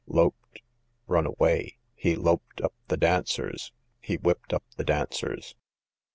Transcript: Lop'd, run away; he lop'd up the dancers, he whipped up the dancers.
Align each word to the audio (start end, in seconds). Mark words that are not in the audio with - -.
Lop'd, 0.07 0.61
run 1.05 1.27
away; 1.27 1.77
he 1.93 2.15
lop'd 2.15 2.59
up 2.63 2.73
the 2.87 2.97
dancers, 2.97 3.71
he 3.99 4.15
whipped 4.15 4.51
up 4.51 4.63
the 4.75 4.83
dancers. 4.83 5.53